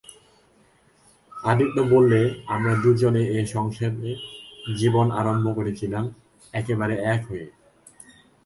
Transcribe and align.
আদিত্য 1.31 1.77
বললে, 1.93 2.21
আমরা 2.47 2.73
দুজনে 2.83 3.23
এ 3.37 3.41
সংসারে 3.45 4.11
জীবন 4.79 5.07
আরম্ভ 5.19 5.45
করেছিলেম 5.57 6.03
একেবারে 6.53 6.95
এক 7.13 7.21
হয়ে। 7.29 7.47